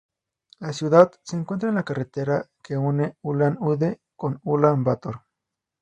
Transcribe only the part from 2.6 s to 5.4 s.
que une Ulán-Ude con Ulán Bator.